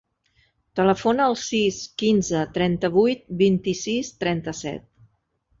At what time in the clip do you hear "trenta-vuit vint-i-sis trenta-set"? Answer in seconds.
2.57-4.91